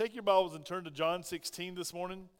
[0.00, 2.30] Take your Bibles and turn to John 16 this morning.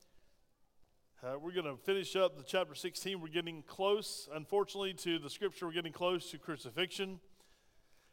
[1.22, 3.20] Uh, we're going to finish up the chapter 16.
[3.20, 5.66] We're getting close, unfortunately, to the scripture.
[5.66, 7.20] We're getting close to crucifixion.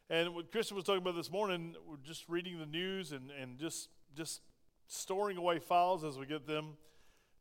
[0.09, 3.57] And what Christian was talking about this morning, we're just reading the news and, and
[3.57, 3.87] just,
[4.17, 4.41] just
[4.87, 6.73] storing away files as we get them.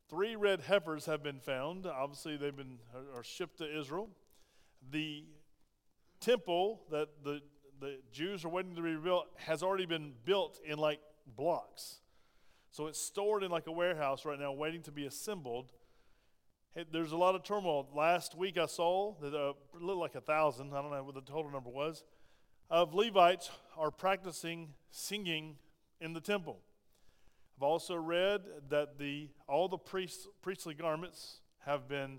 [0.09, 1.86] Three red heifers have been found.
[1.86, 2.79] Obviously, they've been
[3.16, 4.11] are shipped to Israel.
[4.93, 5.25] The
[6.20, 7.41] temple that the,
[7.80, 12.01] the Jews are waiting to be rebuilt has already been built in like blocks.
[12.71, 15.73] So it's stored in like a warehouse right now, waiting to be assembled.
[16.93, 17.89] there's a lot of turmoil.
[17.95, 21.15] Last week I saw that uh, a little like a thousand, I don't know what
[21.15, 22.05] the total number was,
[22.69, 25.57] of Levites are practicing singing
[26.01, 26.59] in the temple.
[27.56, 32.19] I've also read that the, all the priest, priestly garments have been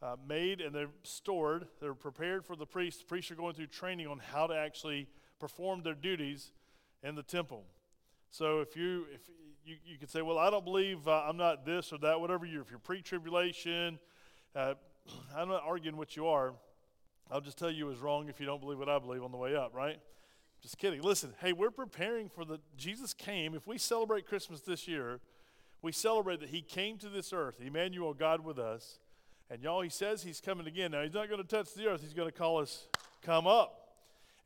[0.00, 1.66] uh, made and they're stored.
[1.80, 3.00] They're prepared for the priests.
[3.00, 5.08] The priests are going through training on how to actually
[5.40, 6.52] perform their duties
[7.02, 7.64] in the temple.
[8.30, 9.20] So if you if
[9.64, 12.46] you, you could say, well, I don't believe uh, I'm not this or that, whatever
[12.46, 13.98] you if you're pre-tribulation,
[14.54, 14.74] uh,
[15.36, 16.54] I'm not arguing what you are.
[17.30, 19.36] I'll just tell you is wrong if you don't believe what I believe on the
[19.36, 19.98] way up, right?
[20.62, 21.02] Just kidding.
[21.02, 23.54] Listen, hey, we're preparing for the Jesus came.
[23.54, 25.20] If we celebrate Christmas this year,
[25.82, 28.98] we celebrate that He came to this earth, Emmanuel, God with us.
[29.50, 30.90] And y'all, He says He's coming again.
[30.92, 32.00] Now He's not going to touch the earth.
[32.00, 32.86] He's going to call us,
[33.22, 33.74] come up.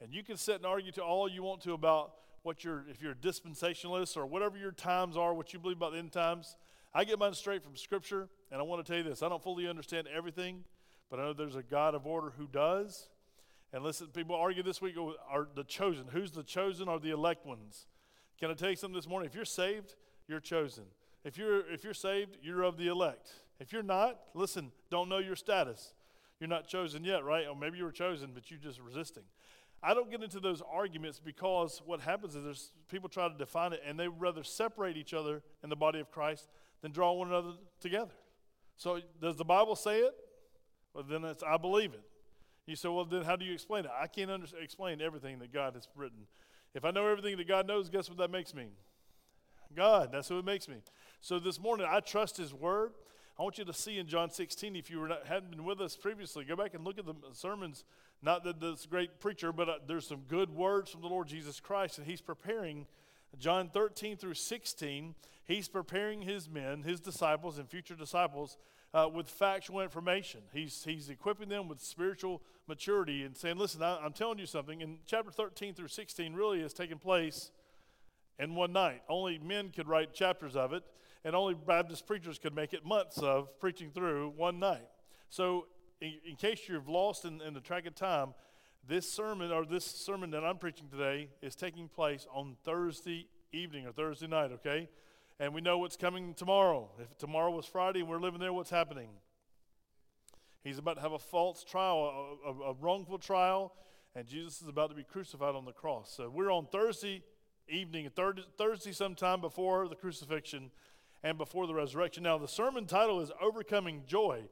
[0.01, 2.12] And you can sit and argue to all you want to about
[2.43, 5.93] what your if you're a dispensationalist or whatever your times are, what you believe about
[5.93, 6.57] the end times.
[6.95, 9.43] I get mine straight from Scripture, and I want to tell you this: I don't
[9.43, 10.65] fully understand everything,
[11.11, 13.09] but I know there's a God of order who does.
[13.73, 14.97] And listen, people argue this week
[15.31, 16.05] are the chosen.
[16.13, 17.87] Who's the chosen Are the elect ones?
[18.39, 19.29] Can I tell you something this morning?
[19.29, 19.95] If you're saved,
[20.29, 20.85] you're chosen.
[21.25, 23.31] If you're if you're saved, you're of the elect.
[23.61, 25.95] If you're not, listen, don't know your status.
[26.41, 27.47] You're not chosen yet, right?
[27.47, 29.23] Or maybe you were chosen, but you're just resisting.
[29.83, 33.73] I don't get into those arguments because what happens is there's people try to define
[33.73, 36.49] it and they rather separate each other in the body of Christ
[36.83, 38.13] than draw one another together.
[38.77, 40.15] So does the Bible say it?
[40.95, 42.03] Well, then it's I believe it.
[42.67, 43.91] You say, well, then how do you explain it?
[43.98, 46.27] I can't under- explain everything that God has written.
[46.75, 48.69] If I know everything that God knows, guess what that makes me?
[49.75, 50.11] God.
[50.13, 50.77] That's who it makes me.
[51.21, 52.92] So this morning, I trust His Word.
[53.42, 55.80] I want you to see in John 16, if you were not, hadn't been with
[55.80, 57.83] us previously, go back and look at the sermons
[58.23, 61.58] not that this great preacher, but uh, there's some good words from the Lord Jesus
[61.58, 62.86] Christ, and he's preparing
[63.41, 65.17] John 13 through 16.
[65.45, 68.58] He's preparing his men, his disciples, and future disciples
[68.95, 70.42] uh, with factual information.
[70.53, 74.85] He's, he's equipping them with spiritual maturity and saying, Listen, I, I'm telling you something.
[74.85, 77.51] And chapter 13 through 16 really has taken place
[78.39, 79.03] in one night.
[79.09, 80.85] Only men could write chapters of it,
[81.25, 84.89] and only Baptist preachers could make it months of preaching through one night.
[85.29, 85.67] So
[86.01, 88.35] in, in case you've lost in, in the track of time,
[88.87, 93.87] this sermon or this sermon that I'm preaching today is taking place on Thursday evening
[93.87, 94.89] or Thursday night, okay?
[95.39, 96.91] And we know what's coming tomorrow.
[96.99, 99.09] If tomorrow was Friday and we're living there, what's happening?
[100.65, 103.73] He's about to have a false trial, a, a, a wrongful trial,
[104.15, 106.13] and Jesus is about to be crucified on the cross.
[106.17, 107.23] So we're on Thursday
[107.69, 110.71] evening, Thursday sometime before the crucifixion
[111.25, 112.23] and before the resurrection.
[112.23, 114.43] Now, the sermon title is Overcoming Joy.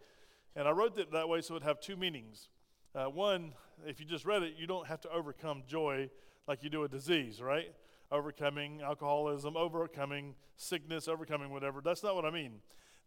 [0.56, 2.48] And I wrote it that way so it would have two meanings.
[2.94, 3.52] Uh, one,
[3.86, 6.10] if you just read it, you don't have to overcome joy
[6.48, 7.72] like you do a disease, right?
[8.10, 11.80] Overcoming alcoholism, overcoming sickness, overcoming whatever.
[11.80, 12.54] That's not what I mean.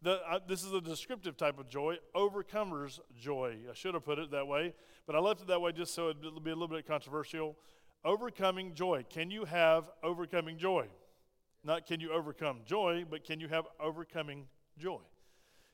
[0.02, 3.58] The, uh, this is a descriptive type of joy, overcomer's joy.
[3.70, 4.74] I should have put it that way,
[5.06, 7.56] but I left it that way just so it'd be a little bit controversial.
[8.04, 9.06] Overcoming joy.
[9.10, 10.88] Can you have overcoming joy?
[11.64, 14.48] Not can you overcome joy, but can you have overcoming
[14.78, 15.02] joy?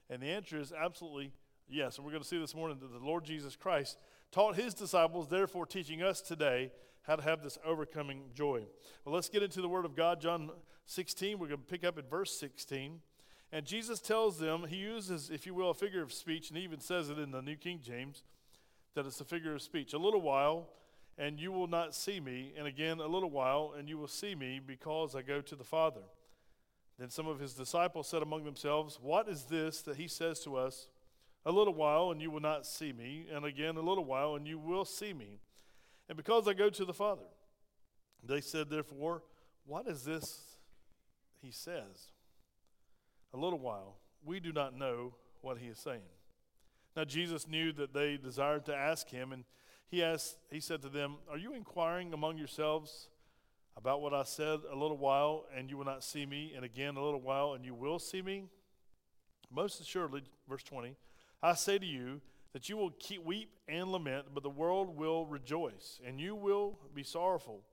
[0.10, 1.34] And the answer is absolutely
[1.72, 4.00] Yes, and we're going to see this morning that the Lord Jesus Christ
[4.32, 6.72] taught his disciples, therefore teaching us today
[7.04, 8.64] how to have this overcoming joy.
[9.06, 10.20] Well, let's get into the Word of God.
[10.20, 10.50] John
[10.88, 13.02] 16, we're going to pick up at verse 16.
[13.52, 16.64] And Jesus tells them, he uses, if you will, a figure of speech, and he
[16.64, 18.24] even says it in the New King James,
[18.96, 19.94] that it's a figure of speech.
[19.94, 20.70] A little while,
[21.20, 24.34] and you will not see me, and again, a little while, and you will see
[24.36, 26.02] me because I go to the Father.
[26.98, 30.56] Then some of his disciples said among themselves, What is this that he says to
[30.56, 30.88] us?
[31.46, 34.48] A little while, and you will not see me, and again a little while, and
[34.48, 35.40] you will see me.
[36.08, 37.28] And because I go to the Father,
[38.24, 39.22] they said, therefore,
[39.66, 40.42] what is this
[41.42, 42.12] he says?
[43.34, 46.02] A little while, we do not know what he is saying.
[46.96, 49.44] Now Jesus knew that they desired to ask him, and
[49.90, 53.10] he asked, he said to them, Are you inquiring among yourselves
[53.76, 56.96] about what I said a little while, and you will not see me, and again
[56.96, 58.46] a little while, and you will see me?
[59.52, 60.96] Most assuredly, verse 20,
[61.42, 62.22] I say to you
[62.54, 66.78] that you will keep, weep and lament, but the world will rejoice, and you will
[66.94, 67.64] be sorrowful,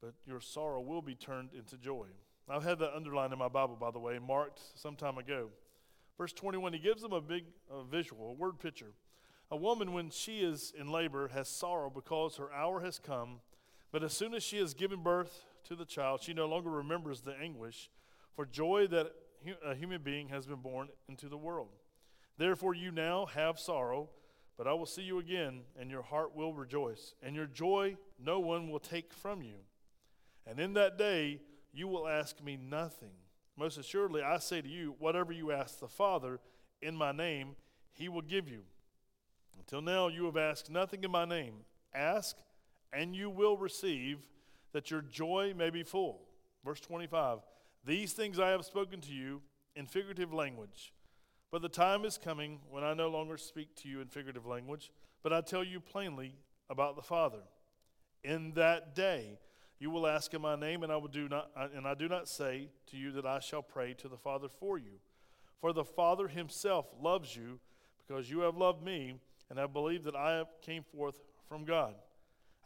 [0.00, 2.06] but your sorrow will be turned into joy.
[2.48, 5.48] I've had that underlined in my Bible, by the way, marked some time ago.
[6.16, 8.92] Verse 21, he gives them a big uh, visual, a word picture.
[9.50, 13.40] A woman, when she is in labor, has sorrow because her hour has come.
[13.92, 17.20] But as soon as she has given birth to the child, she no longer remembers
[17.20, 17.90] the anguish
[18.34, 19.12] for joy that
[19.64, 21.68] a human being has been born into the world.
[22.38, 24.10] Therefore, you now have sorrow,
[24.58, 28.40] but I will see you again, and your heart will rejoice, and your joy no
[28.40, 29.56] one will take from you.
[30.46, 31.40] And in that day,
[31.72, 33.12] you will ask me nothing.
[33.56, 36.40] Most assuredly, I say to you, whatever you ask the Father
[36.82, 37.56] in my name,
[37.92, 38.62] he will give you.
[39.58, 41.54] Until now, you have asked nothing in my name.
[41.94, 42.36] Ask,
[42.92, 44.18] and you will receive,
[44.72, 46.20] that your joy may be full.
[46.64, 47.38] Verse 25
[47.84, 49.40] These things I have spoken to you
[49.74, 50.92] in figurative language.
[51.50, 54.90] But the time is coming when I no longer speak to you in figurative language,
[55.22, 56.34] but I tell you plainly
[56.68, 57.42] about the Father.
[58.24, 59.38] In that day,
[59.78, 62.28] you will ask in my name, and I will do not, and I do not
[62.28, 65.00] say to you that I shall pray to the Father for you.
[65.60, 67.60] For the Father himself loves you,
[68.06, 71.94] because you have loved me, and have believed that I came forth from God.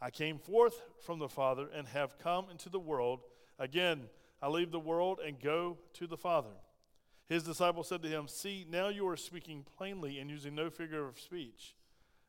[0.01, 3.21] I came forth from the Father, and have come into the world.
[3.59, 4.09] Again,
[4.41, 6.57] I leave the world and go to the Father.
[7.29, 11.07] His disciples said to him, See, now you are speaking plainly and using no figure
[11.07, 11.77] of speech.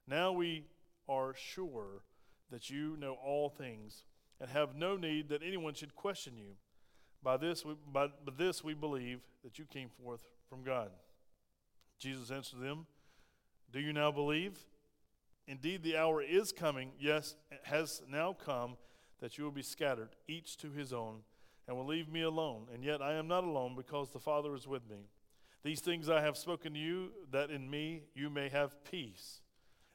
[0.07, 0.65] Now we
[1.07, 2.03] are sure
[2.51, 4.03] that you know all things
[4.39, 6.56] and have no need that anyone should question you.
[7.24, 10.89] By this, we, by, by this we believe that you came forth from God.
[12.00, 12.86] Jesus answered them,
[13.72, 14.60] Do you now believe?
[15.48, 18.78] Indeed, the hour is coming, yes, it has now come,
[19.20, 21.20] that you will be scattered, each to his own,
[21.68, 22.68] and will leave me alone.
[22.74, 25.08] And yet I am not alone, because the Father is with me.
[25.64, 29.42] These things I have spoken to you, that in me you may have peace.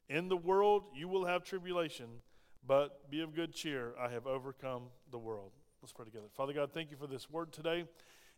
[0.08, 2.06] In the world you will have tribulation
[2.67, 3.94] but be of good cheer.
[4.00, 5.52] I have overcome the world.
[5.82, 6.26] Let's pray together.
[6.37, 7.84] Father God, thank you for this word today.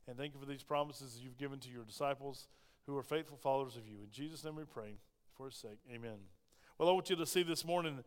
[0.07, 2.49] And thank you for these promises you've given to your disciples
[2.87, 3.99] who are faithful followers of you.
[4.03, 4.95] In Jesus' name we pray
[5.39, 5.79] for his sake.
[5.95, 6.17] Amen.
[6.79, 8.03] Well, I want you to see this morning.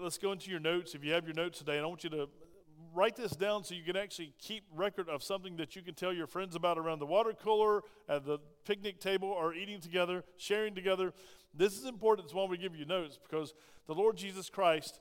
[0.00, 0.94] Let's go into your notes.
[0.94, 2.26] If you have your notes today, and I want you to
[2.94, 6.10] write this down so you can actually keep record of something that you can tell
[6.10, 10.74] your friends about around the water cooler, at the picnic table, or eating together, sharing
[10.74, 11.12] together.
[11.52, 12.24] This is important.
[12.24, 13.52] It's why we give you notes because
[13.86, 15.00] the Lord Jesus Christ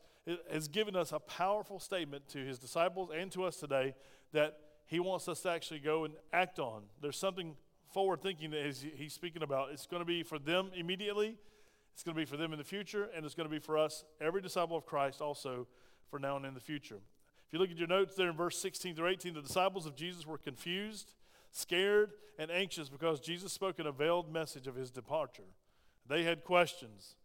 [0.51, 3.95] has given us a powerful statement to his disciples and to us today
[4.33, 6.83] that he wants us to actually go and act on.
[7.01, 7.55] There's something
[7.93, 8.65] forward thinking that
[8.97, 9.69] he's speaking about.
[9.71, 11.37] It's going to be for them immediately,
[11.93, 13.77] it's going to be for them in the future, and it's going to be for
[13.77, 15.67] us, every disciple of Christ, also
[16.09, 16.97] for now and in the future.
[17.47, 19.95] If you look at your notes there in verse 16 through 18, the disciples of
[19.95, 21.13] Jesus were confused,
[21.51, 25.43] scared, and anxious because Jesus spoke in a veiled message of his departure.
[26.07, 27.15] They had questions.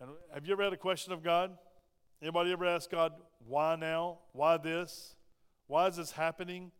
[0.00, 1.56] And have you ever had a question of God?
[2.20, 3.12] Anybody ever asked God,
[3.46, 4.18] why now?
[4.32, 5.16] Why this?
[5.66, 6.70] Why is this happening?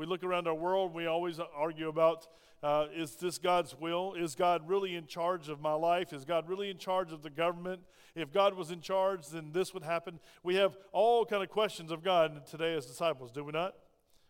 [0.00, 2.26] We look around our world, we always argue about
[2.62, 4.14] uh, is this God's will?
[4.14, 6.14] Is God really in charge of my life?
[6.14, 7.82] Is God really in charge of the government?
[8.14, 10.18] If God was in charge, then this would happen.
[10.42, 13.74] We have all kind of questions of God today as disciples, do we not?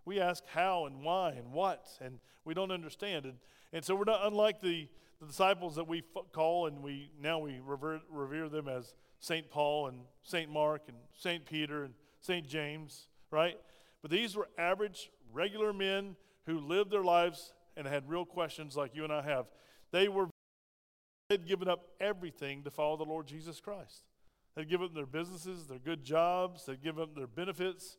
[0.04, 3.24] We ask how and why and what, and we don't understand.
[3.24, 3.34] And,
[3.72, 4.88] and so we're not unlike the,
[5.20, 9.48] the disciples that we f- call and we now we revere, revere them as St.
[9.48, 10.50] Paul and St.
[10.50, 11.46] Mark and St.
[11.46, 12.44] Peter and St.
[12.48, 13.56] James, right?
[14.02, 16.16] But these were average, regular men
[16.46, 19.46] who lived their lives and had real questions like you and I have.
[19.92, 20.28] They were
[21.30, 24.02] had given up everything to follow the Lord Jesus Christ.
[24.54, 27.96] They'd given up their businesses, their good jobs, they'd given up their benefits.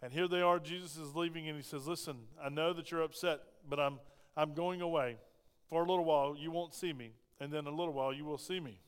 [0.00, 3.02] And here they are, Jesus is leaving, and he says, Listen, I know that you're
[3.02, 3.98] upset, but I'm,
[4.36, 5.16] I'm going away.
[5.68, 8.38] For a little while, you won't see me, and then a little while, you will
[8.38, 8.78] see me.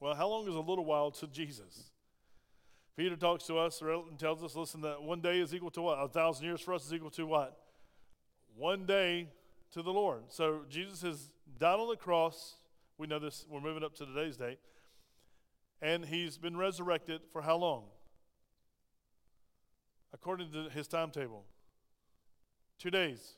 [0.00, 1.90] Well, how long is a little while to Jesus?
[3.00, 5.94] Peter talks to us and tells us, listen, that one day is equal to what?
[5.94, 7.56] A thousand years for us is equal to what?
[8.54, 9.30] One day
[9.72, 10.24] to the Lord.
[10.28, 12.56] So Jesus has died on the cross.
[12.98, 14.58] We know this, we're moving up to today's date.
[15.80, 17.84] And he's been resurrected for how long?
[20.12, 21.46] According to his timetable.
[22.78, 23.32] Two days.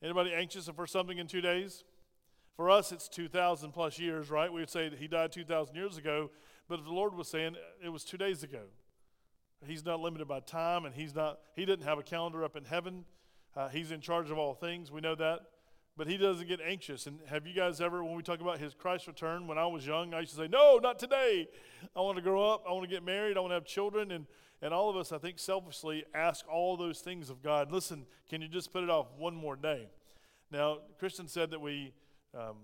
[0.00, 1.82] Anybody anxious for something in two days?
[2.54, 4.52] For us, it's 2,000 plus years, right?
[4.52, 6.30] We would say that he died 2,000 years ago,
[6.68, 8.62] but the Lord was saying it was two days ago.
[9.66, 12.64] He's not limited by time, and he's not, he didn't have a calendar up in
[12.64, 13.04] heaven.
[13.56, 14.92] Uh, he's in charge of all things.
[14.92, 15.40] We know that.
[15.96, 17.08] But he doesn't get anxious.
[17.08, 19.84] And have you guys ever, when we talk about his Christ return, when I was
[19.84, 21.48] young, I used to say, No, not today.
[21.96, 22.62] I want to grow up.
[22.68, 23.36] I want to get married.
[23.36, 24.12] I want to have children.
[24.12, 24.26] And,
[24.62, 27.72] and all of us, I think, selfishly ask all those things of God.
[27.72, 29.88] Listen, can you just put it off one more day?
[30.52, 31.92] Now, Christian said that we
[32.32, 32.58] um,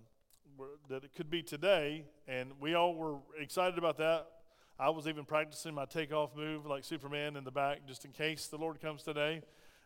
[0.89, 4.27] that it could be today, and we all were excited about that.
[4.79, 8.49] I was even practicing my takeoff move like Superman in the back, just in case
[8.49, 9.43] the Lord comes today.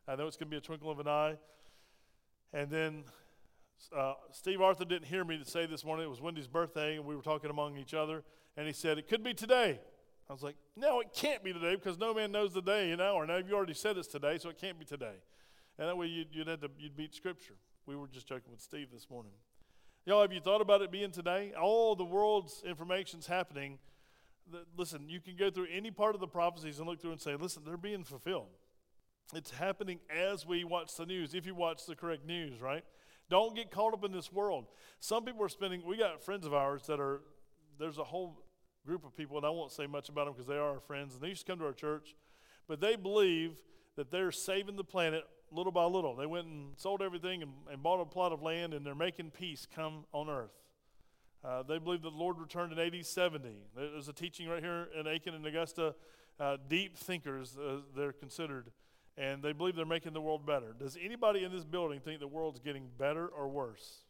[0.06, 1.36] I know it's going to be a twinkle of an eye.
[2.54, 3.04] And then
[3.94, 6.06] uh, Steve Arthur didn't hear me to say this morning.
[6.06, 8.24] It was Wendy's birthday, and we were talking among each other.
[8.56, 9.80] And he said, It could be today.
[10.28, 13.02] I was like, No, it can't be today because no man knows the day and
[13.02, 13.26] hour.
[13.26, 15.16] Now, you already said it's today, so it can't be today.
[15.78, 17.54] And that way you'd, you'd, to, you'd beat Scripture.
[17.86, 19.32] We were just joking with Steve this morning.
[20.08, 21.52] Y'all, have you thought about it being today?
[21.52, 23.78] All the world's information's happening.
[24.74, 27.36] Listen, you can go through any part of the prophecies and look through and say,
[27.36, 28.48] listen, they're being fulfilled.
[29.34, 32.84] It's happening as we watch the news, if you watch the correct news, right?
[33.28, 34.68] Don't get caught up in this world.
[34.98, 37.20] Some people are spending, we got friends of ours that are,
[37.78, 38.40] there's a whole
[38.86, 41.12] group of people, and I won't say much about them because they are our friends,
[41.12, 42.14] and they used to come to our church,
[42.66, 43.58] but they believe
[43.96, 46.14] that they're saving the planet little by little.
[46.14, 49.30] They went and sold everything and, and bought a plot of land, and they're making
[49.30, 50.52] peace come on earth.
[51.44, 53.48] Uh, they believe that the Lord returned in AD 70.
[53.76, 55.94] There's a teaching right here in Aiken and Augusta.
[56.38, 58.70] Uh, deep thinkers, uh, they're considered,
[59.16, 60.74] and they believe they're making the world better.
[60.78, 64.02] Does anybody in this building think the world's getting better or worse?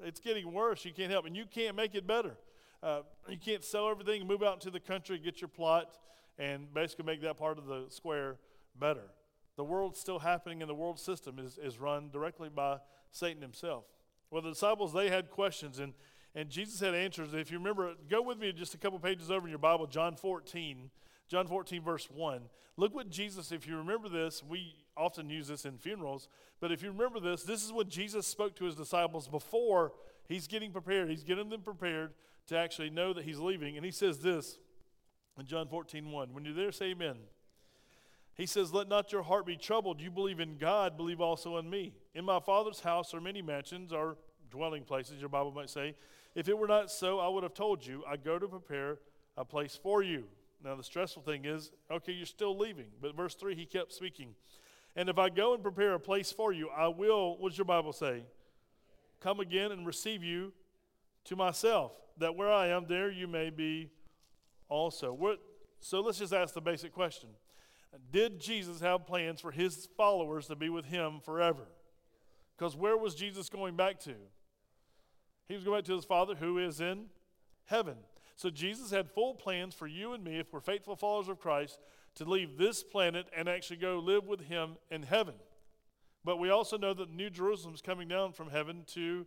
[0.00, 0.84] It's getting worse.
[0.84, 2.36] You can't help, and you can't make it better.
[2.82, 5.96] Uh, you can't sell everything move out into the country, get your plot,
[6.38, 8.36] and basically make that part of the square
[8.78, 9.10] better.
[9.56, 12.78] The world still happening, in the world system is, is run directly by
[13.10, 13.84] Satan himself.
[14.30, 15.92] Well, the disciples, they had questions, and,
[16.34, 17.34] and Jesus had answers.
[17.34, 20.16] If you remember, go with me just a couple pages over in your Bible, John
[20.16, 20.90] 14.
[21.28, 22.42] John 14, verse 1.
[22.76, 26.28] Look what Jesus, if you remember this, we often use this in funerals,
[26.60, 29.92] but if you remember this, this is what Jesus spoke to his disciples before
[30.28, 31.10] he's getting prepared.
[31.10, 32.12] He's getting them prepared
[32.48, 33.76] to actually know that he's leaving.
[33.76, 34.58] And he says this
[35.38, 36.34] in John 14, 1.
[36.34, 37.16] When you're there, say amen.
[38.34, 40.00] He says, Let not your heart be troubled.
[40.00, 41.94] You believe in God, believe also in me.
[42.14, 44.16] In my Father's house are many mansions, or
[44.50, 45.94] dwelling places, your Bible might say.
[46.34, 48.98] If it were not so, I would have told you, I go to prepare
[49.36, 50.24] a place for you.
[50.64, 52.86] Now, the stressful thing is, okay, you're still leaving.
[53.00, 54.34] But verse 3, he kept speaking.
[54.94, 57.64] And if I go and prepare a place for you, I will, what does your
[57.64, 58.24] Bible say?
[59.20, 60.52] Come again and receive you
[61.24, 63.90] to myself, that where I am, there you may be
[64.68, 65.12] also.
[65.12, 65.38] What,
[65.80, 67.30] so let's just ask the basic question
[68.10, 71.66] did Jesus have plans for his followers to be with him forever?
[72.56, 74.14] Because where was Jesus going back to?
[75.48, 77.06] He was going back to his Father who is in
[77.66, 77.96] heaven.
[78.36, 81.78] So Jesus had full plans for you and me, if we're faithful followers of Christ,
[82.14, 85.34] to leave this planet and actually go live with him in heaven.
[86.24, 89.26] But we also know that New Jerusalem is coming down from heaven to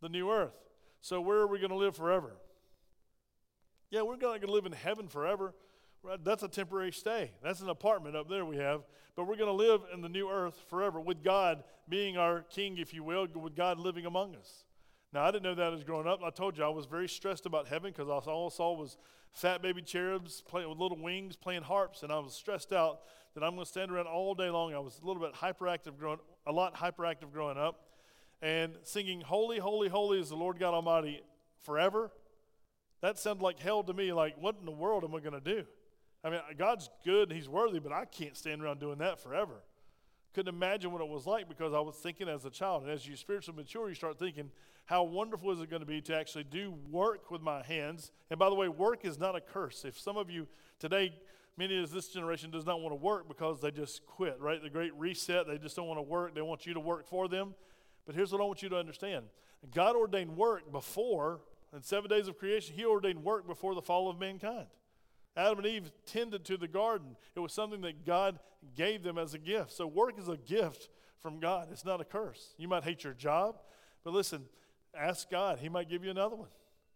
[0.00, 0.54] the new earth.
[1.00, 2.36] So where are we going to live forever?
[3.90, 5.54] Yeah, we're not going to live in heaven forever.
[6.24, 7.32] That's a temporary stay.
[7.42, 8.82] That's an apartment up there we have.
[9.16, 12.78] But we're going to live in the new earth forever with God being our king,
[12.78, 14.64] if you will, with God living among us.
[15.12, 16.20] Now, I didn't know that as growing up.
[16.22, 18.96] I told you I was very stressed about heaven because all I saw was
[19.32, 23.00] fat baby cherubs playing with little wings, playing harps, and I was stressed out
[23.34, 24.74] that I'm going to stand around all day long.
[24.74, 27.86] I was a little bit hyperactive growing, a lot hyperactive growing up,
[28.42, 31.22] and singing "Holy, Holy, Holy is the Lord God Almighty"
[31.64, 32.12] forever.
[33.00, 34.12] That sounded like hell to me.
[34.12, 35.64] Like, what in the world am I going to do?
[36.24, 39.62] I mean, God's good and He's worthy, but I can't stand around doing that forever.
[40.34, 42.82] Couldn't imagine what it was like because I was thinking as a child.
[42.82, 44.50] And as you spiritually mature, you start thinking,
[44.84, 48.12] how wonderful is it going to be to actually do work with my hands?
[48.30, 49.84] And by the way, work is not a curse.
[49.84, 50.46] If some of you
[50.78, 51.14] today,
[51.56, 54.62] many of this generation does not want to work because they just quit, right?
[54.62, 56.34] The great reset, they just don't want to work.
[56.34, 57.54] They want you to work for them.
[58.06, 59.26] But here's what I want you to understand
[59.74, 61.40] God ordained work before,
[61.74, 64.68] in seven days of creation, He ordained work before the fall of mankind.
[65.38, 67.16] Adam and Eve tended to the garden.
[67.36, 68.40] It was something that God
[68.74, 69.70] gave them as a gift.
[69.70, 70.88] So work is a gift
[71.20, 71.68] from God.
[71.70, 72.54] It's not a curse.
[72.58, 73.60] You might hate your job,
[74.02, 74.46] but listen,
[74.98, 75.60] ask God.
[75.60, 76.48] He might give you another one.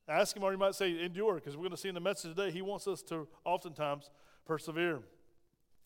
[0.09, 2.35] Ask Him, or you might say, endure, because we're going to see in the message
[2.35, 4.11] today, He wants us to oftentimes
[4.45, 5.01] persevere.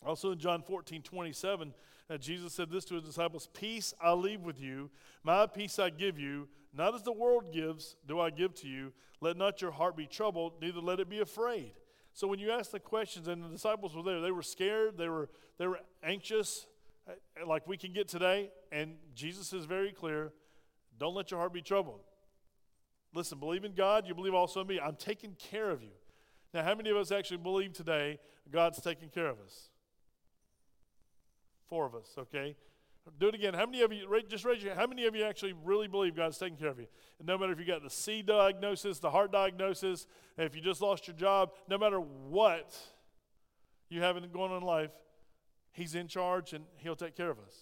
[0.03, 1.73] Also in John 14, 27,
[2.09, 4.89] uh, Jesus said this to His disciples Peace I leave with you,
[5.23, 6.47] my peace I give you.
[6.73, 8.93] Not as the world gives, do I give to you.
[9.21, 11.71] Let not your heart be troubled, neither let it be afraid.
[12.17, 15.07] So when you ask the questions, and the disciples were there, they were scared, they
[15.07, 16.65] were, they were anxious,
[17.07, 17.11] uh,
[17.45, 18.49] like we can get today.
[18.71, 20.33] And Jesus is very clear
[20.97, 21.99] don't let your heart be troubled.
[23.13, 24.79] Listen, believe in God, you believe also in me.
[24.83, 25.91] I'm taking care of you.
[26.55, 28.17] Now, how many of us actually believe today
[28.51, 29.69] God's taking care of us?
[31.69, 32.55] Four of us, okay?
[33.19, 33.53] Do it again.
[33.53, 36.37] How many of you, just raise your how many of you actually really believe God's
[36.37, 36.87] taking care of you?
[37.19, 40.81] And no matter if you got the C diagnosis, the heart diagnosis, if you just
[40.81, 42.75] lost your job, no matter what
[43.89, 44.91] you have going on in life,
[45.71, 47.55] He's in charge and He'll take care of us.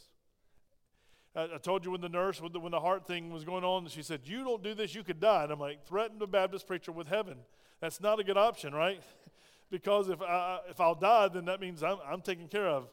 [1.36, 3.64] I, I told you when the nurse, when the, when the heart thing was going
[3.64, 5.44] on, she said, You don't do this, you could die.
[5.44, 7.38] And I'm like, Threaten the Baptist preacher with heaven.
[7.82, 9.02] That's not a good option, right?
[9.70, 12.88] because if, I, if I'll die, then that means I'm, I'm taken care of,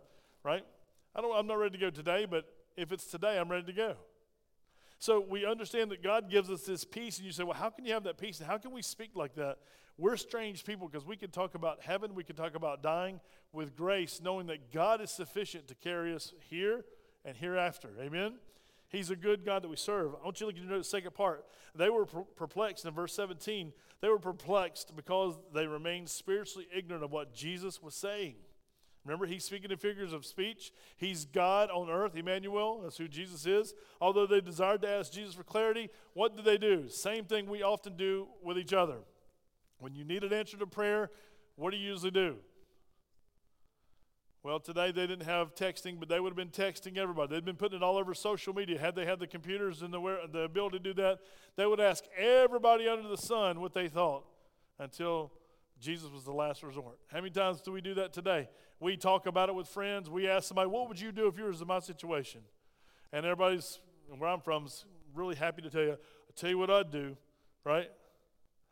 [0.44, 0.64] right?
[1.14, 2.44] I don't, I'm not ready to go today, but
[2.76, 3.96] if it's today, I'm ready to go.
[4.98, 7.84] So we understand that God gives us this peace, and you say, well, how can
[7.84, 8.38] you have that peace?
[8.38, 9.58] And how can we speak like that?
[9.98, 13.20] We're strange people because we can talk about heaven, we can talk about dying
[13.52, 16.84] with grace, knowing that God is sufficient to carry us here
[17.24, 17.90] and hereafter.
[18.00, 18.34] Amen?
[18.88, 20.14] He's a good God that we serve.
[20.20, 21.46] I want you to look at the second part.
[21.74, 23.72] They were perplexed in verse 17.
[24.00, 28.34] They were perplexed because they remained spiritually ignorant of what Jesus was saying.
[29.04, 30.72] Remember, he's speaking in figures of speech.
[30.96, 32.82] He's God on earth, Emmanuel.
[32.82, 33.74] That's who Jesus is.
[34.00, 36.88] Although they desired to ask Jesus for clarity, what did they do?
[36.88, 38.98] Same thing we often do with each other.
[39.78, 41.10] When you need an answer to prayer,
[41.56, 42.36] what do you usually do?
[44.44, 47.34] Well, today they didn't have texting, but they would have been texting everybody.
[47.34, 48.78] They'd been putting it all over social media.
[48.78, 51.18] Had they had the computers and the, the ability to do that,
[51.56, 54.24] they would ask everybody under the sun what they thought
[54.80, 55.32] until
[55.80, 56.98] Jesus was the last resort.
[57.08, 58.48] How many times do we do that today?
[58.82, 60.10] We talk about it with friends.
[60.10, 62.40] We ask somebody, What would you do if you were in my situation?
[63.12, 63.78] And everybody's,
[64.18, 64.84] where I'm from, is
[65.14, 67.16] really happy to tell you, I'll tell you what I'd do,
[67.62, 67.88] right?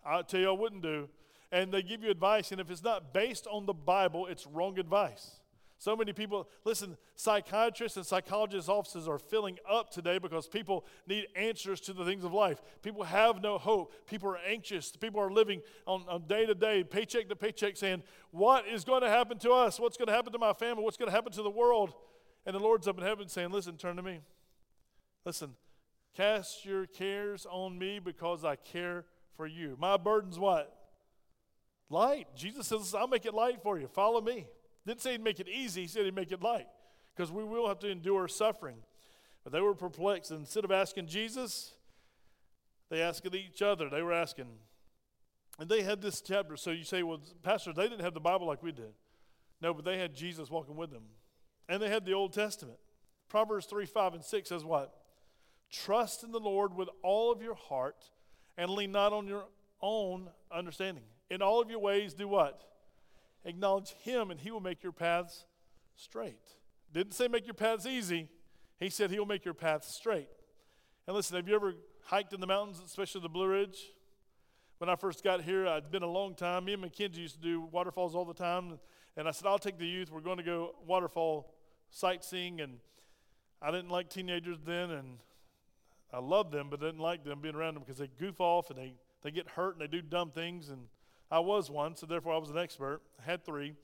[0.05, 1.09] I'll tell you I wouldn't do.
[1.53, 4.81] And they give you advice, and if it's not based on the Bible, it's wrong
[4.81, 5.40] advice.
[5.81, 11.27] So many people, listen, psychiatrists and psychologists' offices are filling up today because people need
[11.35, 12.61] answers to the things of life.
[12.83, 13.95] People have no hope.
[14.07, 14.95] People are anxious.
[14.95, 19.01] People are living on, on day to day, paycheck to paycheck, saying, What is going
[19.01, 19.81] to happen to us?
[19.81, 20.85] What's going to happen to my family?
[20.85, 21.95] What's going to happen to the world?
[22.45, 24.21] And the Lord's up in heaven saying, Listen, turn to me.
[25.25, 25.55] Listen,
[26.15, 29.79] cast your cares on me because I care for you.
[29.81, 30.77] My burden's what?
[31.89, 32.29] Light.
[32.37, 33.89] Jesus says, I'll make it light for you.
[33.89, 34.47] Follow me.
[34.87, 36.67] Didn't say he'd make it easy, he said he'd make it light
[37.15, 38.77] because we will have to endure suffering.
[39.45, 40.31] But they were perplexed.
[40.31, 41.73] Instead of asking Jesus,
[42.91, 43.89] they asked each other.
[43.89, 44.47] They were asking.
[45.59, 46.57] And they had this chapter.
[46.57, 48.93] So you say, well, Pastor, they didn't have the Bible like we did.
[49.61, 51.05] No, but they had Jesus walking with them.
[51.69, 52.79] And they had the Old Testament.
[53.29, 54.95] Proverbs 3 5 and 6 says what?
[55.71, 58.05] Trust in the Lord with all of your heart
[58.57, 59.45] and lean not on your
[59.81, 61.05] own understanding.
[61.31, 62.70] In all of your ways, do what?
[63.45, 65.47] Acknowledge Him, and He will make your paths
[65.97, 66.41] straight.
[66.93, 68.29] Didn't say make your paths easy.
[68.79, 70.29] He said He'll make your paths straight.
[71.07, 71.75] And listen, have you ever
[72.05, 73.79] hiked in the mountains, especially the Blue Ridge?
[74.79, 76.65] When I first got here, I'd been a long time.
[76.65, 78.79] Me and Mackenzie used to do waterfalls all the time.
[79.17, 80.11] And I said, I'll take the youth.
[80.11, 81.53] We're going to go waterfall
[81.91, 82.63] sightseeing.
[82.63, 82.79] And
[83.61, 84.91] I didn't like teenagers then.
[84.91, 85.19] And
[86.13, 88.79] I loved them, but didn't like them being around them because they goof off and
[88.79, 90.71] they, they get hurt and they do dumb things.
[90.71, 90.87] And
[91.31, 93.01] I was one, so therefore I was an expert.
[93.21, 93.75] I had three.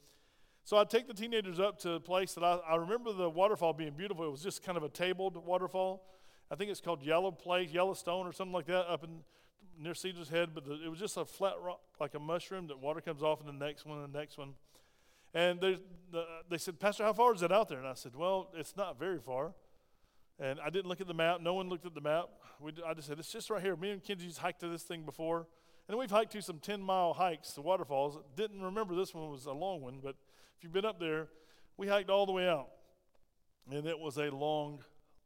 [0.65, 3.73] So I'd take the teenagers up to a place that I, I remember the waterfall
[3.73, 4.27] being beautiful.
[4.27, 6.03] It was just kind of a tabled waterfall.
[6.51, 9.21] I think it's called Yellow Place, Yellowstone, or something like that, up in
[9.79, 10.51] near Caesar's Head.
[10.55, 13.41] But the, it was just a flat rock, like a mushroom that water comes off,
[13.41, 14.55] and the next one, and the next one.
[15.35, 15.81] And the,
[16.49, 17.79] they said, Pastor, how far is it out there?
[17.79, 19.53] And I said, Well, it's not very far.
[20.41, 21.41] And I didn't look at the map.
[21.41, 22.29] No one looked at the map.
[22.61, 23.77] We, I just said, It's just right here.
[23.77, 25.47] Me and Kenzie's hiked to this thing before.
[25.89, 28.19] And we've hiked to some 10 mile hikes to waterfalls.
[28.35, 30.17] Didn't remember this one was a long one, but
[30.57, 31.29] if you've been up there,
[31.77, 32.69] we hiked all the way out.
[33.71, 34.81] And it was a long,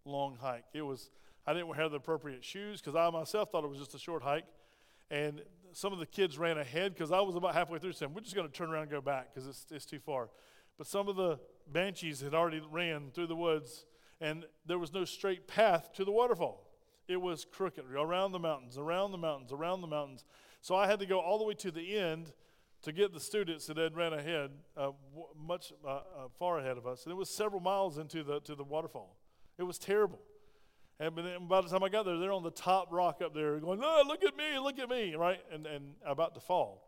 [0.04, 0.64] long hike.
[0.74, 1.10] It was,
[1.46, 4.22] I didn't have the appropriate shoes because I myself thought it was just a short
[4.22, 4.46] hike.
[5.10, 5.42] And
[5.72, 8.34] some of the kids ran ahead because I was about halfway through saying, we're just
[8.34, 10.28] going to turn around and go back because it's, it's too far.
[10.78, 11.38] But some of the
[11.70, 13.86] banshees had already ran through the woods
[14.20, 16.66] and there was no straight path to the waterfall.
[17.08, 20.24] It was crooked around the mountains, around the mountains, around the mountains.
[20.60, 22.32] So I had to go all the way to the end
[22.82, 24.90] to get the students that had ran ahead, uh,
[25.38, 26.00] much uh, uh,
[26.38, 27.04] far ahead of us.
[27.04, 29.16] And it was several miles into the, to the waterfall.
[29.58, 30.20] It was terrible.
[30.98, 33.80] And by the time I got there, they're on the top rock up there going,
[33.80, 35.40] look at me, look at me, right?
[35.50, 36.86] And, and about to fall.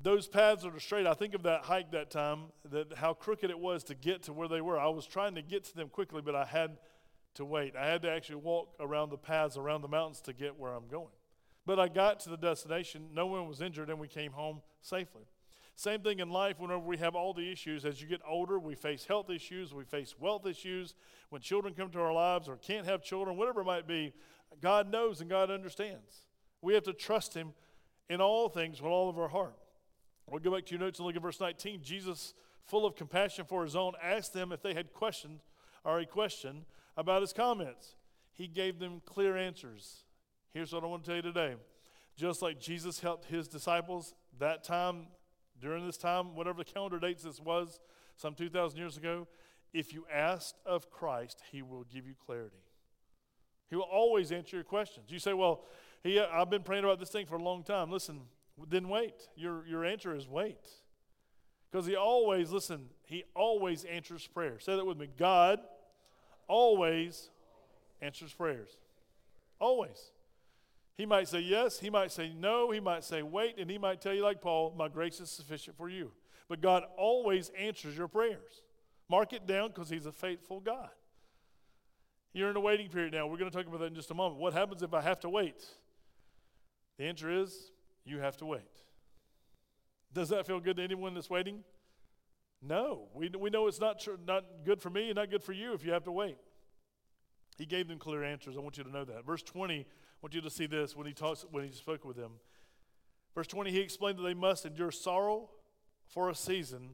[0.00, 1.06] Those paths are straight.
[1.06, 4.32] I think of that hike that time, that how crooked it was to get to
[4.32, 4.78] where they were.
[4.78, 6.76] I was trying to get to them quickly, but I had
[7.34, 7.74] to wait.
[7.74, 10.86] I had to actually walk around the paths around the mountains to get where I'm
[10.86, 11.10] going.
[11.66, 15.22] But I got to the destination, no one was injured, and we came home safely.
[15.76, 17.84] Same thing in life whenever we have all the issues.
[17.84, 20.94] As you get older, we face health issues, we face wealth issues.
[21.30, 24.12] When children come to our lives or can't have children, whatever it might be,
[24.60, 26.26] God knows and God understands.
[26.62, 27.54] We have to trust Him
[28.08, 29.56] in all things with all of our heart.
[30.28, 31.82] We'll go back to your notes and look at verse 19.
[31.82, 32.34] Jesus,
[32.66, 35.42] full of compassion for His own, asked them if they had questions
[35.84, 37.96] or a question about His comments.
[38.32, 40.03] He gave them clear answers.
[40.54, 41.56] Here's what I want to tell you today.
[42.16, 45.08] Just like Jesus helped his disciples that time,
[45.60, 47.80] during this time, whatever the calendar dates this was,
[48.16, 49.26] some 2,000 years ago,
[49.72, 52.62] if you asked of Christ, he will give you clarity.
[53.68, 55.10] He will always answer your questions.
[55.10, 55.64] You say, Well,
[56.04, 57.90] he, I've been praying about this thing for a long time.
[57.90, 58.20] Listen,
[58.68, 59.14] then wait.
[59.34, 60.68] Your, your answer is wait.
[61.68, 64.60] Because he always, listen, he always answers prayer.
[64.60, 65.08] Say that with me.
[65.18, 65.58] God
[66.46, 67.30] always
[68.00, 68.76] answers prayers.
[69.58, 70.12] Always.
[70.96, 74.00] He might say yes, he might say no, he might say wait, and he might
[74.00, 76.12] tell you, like Paul, my grace is sufficient for you.
[76.48, 78.62] But God always answers your prayers.
[79.08, 80.90] Mark it down because he's a faithful God.
[82.32, 83.26] You're in a waiting period now.
[83.26, 84.40] We're going to talk about that in just a moment.
[84.40, 85.64] What happens if I have to wait?
[86.98, 87.70] The answer is
[88.04, 88.62] you have to wait.
[90.12, 91.64] Does that feel good to anyone that's waiting?
[92.62, 93.08] No.
[93.14, 95.74] We, we know it's not, tr- not good for me and not good for you
[95.74, 96.38] if you have to wait.
[97.56, 98.56] He gave them clear answers.
[98.56, 99.24] I want you to know that.
[99.24, 99.86] Verse 20, I
[100.24, 102.32] want you to see this when he talks when he spoke with them.
[103.34, 105.50] Verse 20, he explained that they must endure sorrow
[106.06, 106.92] for a season,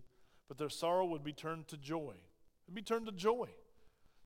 [0.49, 2.15] but their sorrow would be turned to joy.
[2.67, 3.49] It'd be turned to joy.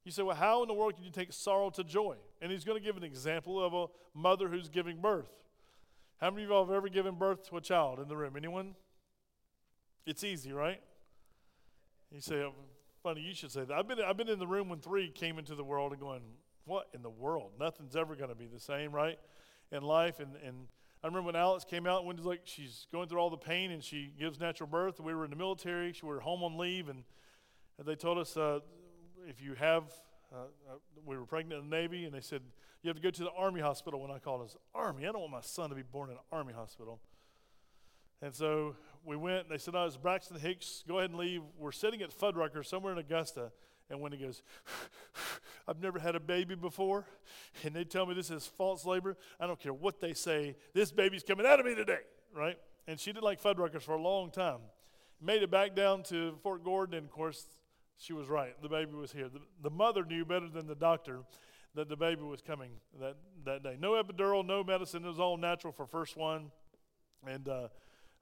[0.05, 2.17] You say, well, how in the world can you take sorrow to joy?
[2.41, 5.29] And he's going to give an example of a mother who's giving birth.
[6.19, 8.37] How many of y'all have ever given birth to a child in the room?
[8.39, 8.75] Anyone?
[10.07, 10.81] It's easy, right?
[12.11, 12.55] You say, oh,
[13.03, 13.75] funny, you should say that.
[13.75, 16.23] I've been, I've been in the room when three came into the world and going,
[16.65, 17.53] what in the world?
[17.59, 19.19] Nothing's ever going to be the same, right?
[19.71, 20.21] In life.
[20.21, 20.67] And, and
[21.03, 23.83] I remember when Alex came out, when like she's going through all the pain and
[23.83, 25.01] she gives natural birth.
[25.01, 27.05] We were in the military, we were home on leave, and,
[27.79, 28.61] and they told us uh,
[29.29, 29.85] if you have,
[30.33, 30.37] uh,
[30.69, 32.41] uh, we were pregnant in the Navy, and they said,
[32.83, 34.57] you have to go to the Army hospital when I called us.
[34.75, 35.07] Army?
[35.07, 37.01] I don't want my son to be born in an Army hospital.
[38.21, 40.85] And so we went, and they said, oh, it's Braxton Hicks.
[40.87, 41.43] Go ahead and leave.
[41.59, 43.53] We're sitting at Fuddruckers somewhere in Augusta.
[43.91, 44.43] And when he goes,
[45.67, 47.07] I've never had a baby before,
[47.63, 50.93] and they tell me this is false labor, I don't care what they say, this
[50.93, 52.01] baby's coming out of me today,
[52.35, 52.59] right?
[52.87, 54.59] And she did like Fuddruckers for a long time.
[55.23, 57.47] Made it back down to Fort Gordon, and of course,
[57.97, 58.61] she was right.
[58.61, 59.29] The baby was here.
[59.29, 61.21] The, the mother knew better than the doctor
[61.75, 63.77] that the baby was coming that, that day.
[63.81, 65.05] No epidural, no medicine.
[65.05, 66.51] It was all natural for first one.
[67.27, 67.69] And uh,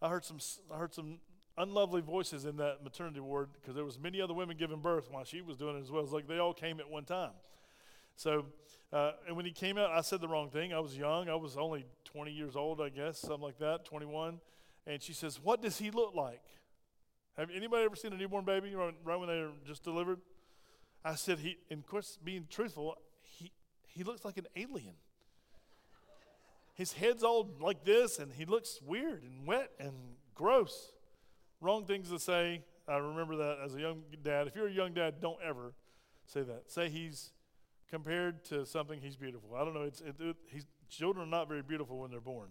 [0.00, 0.38] I heard some
[0.72, 1.18] I heard some
[1.58, 5.24] unlovely voices in that maternity ward because there was many other women giving birth while
[5.24, 6.02] she was doing it as well.
[6.02, 7.32] It's like they all came at one time.
[8.16, 8.46] So,
[8.92, 10.72] uh, and when he came out, I said the wrong thing.
[10.72, 11.28] I was young.
[11.28, 14.40] I was only 20 years old, I guess, something like that, 21.
[14.86, 16.42] And she says, "What does he look like?"
[17.36, 20.20] Have anybody ever seen a newborn baby right, right when they are just delivered?
[21.04, 23.52] I said, "He." And of course, being truthful, he
[23.86, 24.94] he looks like an alien.
[26.74, 29.92] His head's all like this, and he looks weird and wet and
[30.34, 30.92] gross.
[31.62, 32.61] Wrong things to say.
[32.88, 34.48] I remember that as a young dad.
[34.48, 35.72] If you're a young dad, don't ever
[36.27, 36.64] say that.
[36.66, 37.31] Say he's
[37.88, 39.55] compared to something, he's beautiful.
[39.55, 39.83] I don't know.
[39.83, 42.48] It's it, it, he's, children are not very beautiful when they're born.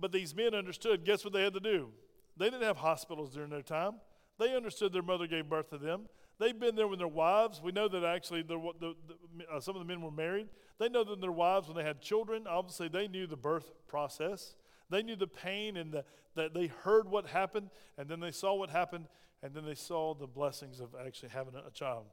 [0.00, 1.04] But these men understood.
[1.04, 1.90] Guess what they had to do?
[2.38, 3.96] They didn't have hospitals during their time.
[4.38, 6.06] They understood their mother gave birth to them.
[6.38, 7.60] They've been there with their wives.
[7.60, 10.46] We know that actually the, the, the, uh, some of the men were married.
[10.78, 14.54] They know that their wives, when they had children, obviously they knew the birth process.
[14.90, 18.54] They knew the pain and the, that they heard what happened, and then they saw
[18.54, 19.06] what happened,
[19.42, 22.06] and then they saw the blessings of actually having a, child.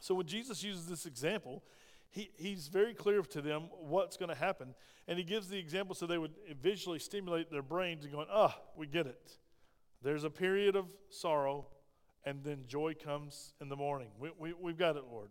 [0.00, 1.62] So when Jesus uses this example,
[2.10, 4.74] he, he's very clear to them what's going to happen.
[5.08, 8.58] And he gives the example so they would visually stimulate their brains and going, ah,
[8.76, 9.38] we get it.
[10.02, 11.66] There's a period of sorrow,
[12.24, 14.08] and then joy comes in the morning.
[14.18, 15.30] We, we, we've got it, Lord.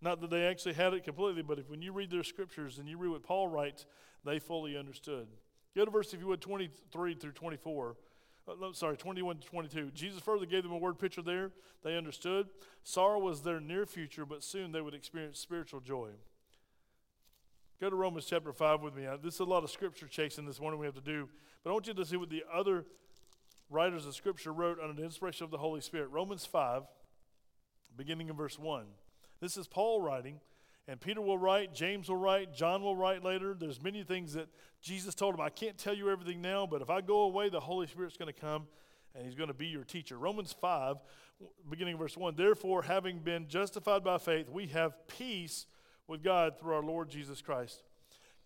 [0.00, 2.88] Not that they actually had it completely, but if when you read their scriptures and
[2.88, 3.86] you read what Paul writes,
[4.24, 5.28] they fully understood.
[5.76, 7.96] Go to verse, if you would, 23 through 24.
[8.46, 9.90] Uh, sorry, 21 to 22.
[9.94, 11.50] Jesus further gave them a word picture there.
[11.82, 12.48] They understood.
[12.82, 16.10] Sorrow was their near future, but soon they would experience spiritual joy.
[17.80, 19.06] Go to Romans chapter 5 with me.
[19.06, 21.28] Uh, this is a lot of scripture chasing this morning we have to do,
[21.62, 22.84] but I want you to see what the other
[23.68, 26.08] writers of scripture wrote under the inspiration of the Holy Spirit.
[26.10, 26.84] Romans 5,
[27.96, 28.84] beginning in verse 1.
[29.40, 30.40] This is Paul writing.
[30.86, 33.54] And Peter will write, James will write, John will write later.
[33.54, 34.48] There's many things that
[34.82, 37.60] Jesus told him, I can't tell you everything now, but if I go away, the
[37.60, 38.66] Holy Spirit's going to come
[39.14, 40.18] and he's going to be your teacher.
[40.18, 40.96] Romans 5,
[41.70, 42.34] beginning of verse 1.
[42.36, 45.66] Therefore, having been justified by faith, we have peace
[46.06, 47.82] with God through our Lord Jesus Christ.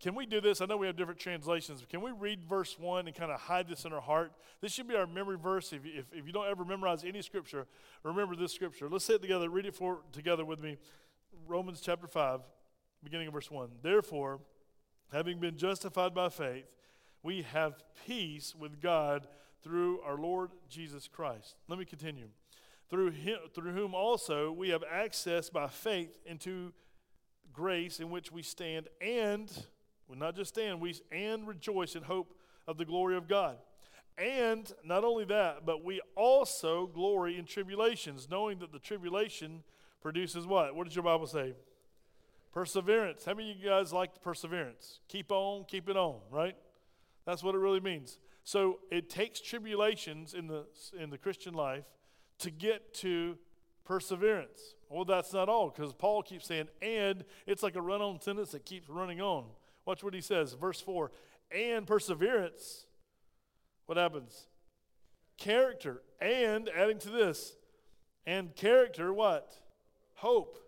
[0.01, 0.61] Can we do this?
[0.61, 1.81] I know we have different translations.
[1.81, 4.31] but Can we read verse 1 and kind of hide this in our heart?
[4.61, 5.73] This should be our memory verse.
[5.73, 7.67] If, if, if you don't ever memorize any scripture,
[8.05, 8.89] remember this scripture.
[8.89, 9.51] Let's say it together.
[9.51, 10.77] Read it for, together with me.
[11.49, 12.41] Romans chapter 5,
[13.03, 13.71] beginning of verse 1.
[13.81, 14.39] Therefore,
[15.11, 16.67] having been justified by faith,
[17.23, 19.27] we have peace with God
[19.63, 21.55] through our Lord Jesus Christ.
[21.67, 22.29] Let me continue.
[22.91, 26.75] Through, him, through whom also we have access by faith into
[27.51, 29.51] grace in which we stand and,
[30.07, 32.35] we not just stand, we and rejoice in hope
[32.67, 33.57] of the glory of God.
[34.19, 39.63] And not only that, but we also glory in tribulations, knowing that the tribulation
[40.01, 40.75] produces what?
[40.75, 41.55] What does your Bible say?
[42.53, 43.25] Perseverance.
[43.25, 45.01] How many of you guys like perseverance?
[45.09, 46.57] Keep on, keep it on, right?
[47.27, 48.19] That's what it really means.
[48.45, 50.65] So it takes tribulations in the,
[50.99, 51.85] in the Christian life
[52.39, 53.37] to get to
[53.85, 54.75] perseverance.
[54.89, 58.53] Well, that's not all, because Paul keeps saying, and it's like a run on sentence
[58.53, 59.45] that keeps running on.
[59.85, 61.11] Watch what he says, verse 4
[61.51, 62.87] and perseverance.
[63.87, 64.47] What happens?
[65.37, 66.03] Character.
[66.21, 67.57] And adding to this,
[68.27, 69.55] and character, what?
[70.19, 70.59] Hope.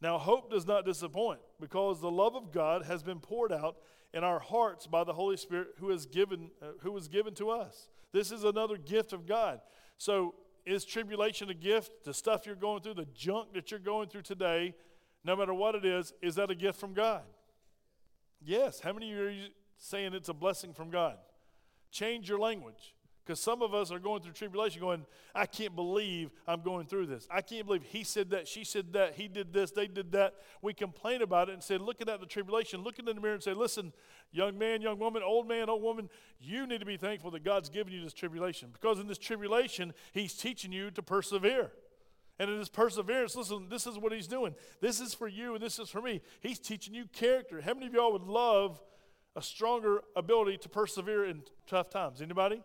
[0.00, 3.76] Now, hope does not disappoint because the love of God has been poured out
[4.12, 7.50] in our hearts by the Holy Spirit who is given, uh, who was given to
[7.50, 7.88] us.
[8.10, 9.60] This is another gift of God.
[9.98, 10.34] So,
[10.66, 12.04] is tribulation a gift?
[12.04, 14.74] The stuff you're going through, the junk that you're going through today,
[15.24, 17.22] no matter what it is, is that a gift from God?
[18.44, 18.80] Yes.
[18.80, 21.18] How many of you are saying it's a blessing from God?
[21.92, 22.96] Change your language.
[23.24, 27.06] Because some of us are going through tribulation going, I can't believe I'm going through
[27.06, 27.28] this.
[27.30, 30.34] I can't believe he said that, she said that, he did this, they did that.
[30.60, 33.34] We complain about it and say, looking at that the tribulation, looking in the mirror
[33.34, 33.92] and say, listen,
[34.32, 37.68] young man, young woman, old man, old woman, you need to be thankful that God's
[37.68, 38.70] given you this tribulation.
[38.72, 41.70] Because in this tribulation, he's teaching you to persevere.
[42.40, 44.56] And in his perseverance, listen, this is what he's doing.
[44.80, 46.22] This is for you and this is for me.
[46.40, 47.60] He's teaching you character.
[47.60, 48.82] How many of y'all would love
[49.36, 52.20] a stronger ability to persevere in tough times?
[52.20, 52.62] Anybody?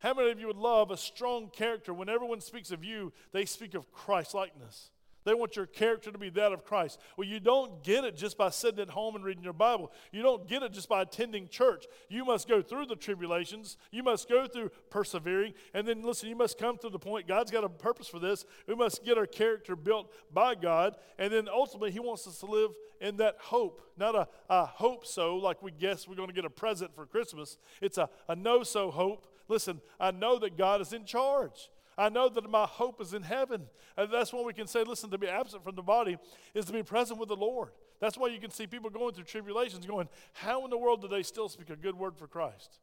[0.00, 1.92] How many of you would love a strong character?
[1.92, 4.90] When everyone speaks of you, they speak of Christ likeness.
[5.24, 6.98] They want your character to be that of Christ.
[7.16, 9.92] Well, you don't get it just by sitting at home and reading your Bible.
[10.10, 11.84] You don't get it just by attending church.
[12.08, 13.76] You must go through the tribulations.
[13.90, 15.52] You must go through persevering.
[15.74, 18.46] And then, listen, you must come to the point God's got a purpose for this.
[18.66, 20.96] We must get our character built by God.
[21.18, 23.82] And then ultimately, He wants us to live in that hope.
[23.98, 27.04] Not a, a hope so, like we guess we're going to get a present for
[27.04, 27.58] Christmas.
[27.82, 31.70] It's a, a no so hope Listen, I know that God is in charge.
[31.96, 33.66] I know that my hope is in heaven.
[33.96, 36.16] And that's when we can say, listen, to be absent from the body
[36.54, 37.70] is to be present with the Lord.
[38.00, 41.08] That's why you can see people going through tribulations going, how in the world do
[41.08, 42.78] they still speak a good word for Christ?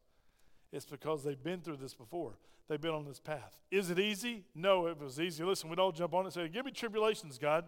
[0.74, 2.38] It's because they've been through this before.
[2.68, 3.58] They've been on this path.
[3.72, 4.44] Is it easy?
[4.54, 5.44] No, it was easy.
[5.44, 7.66] Listen, we'd all jump on it and say, Give me tribulations, God.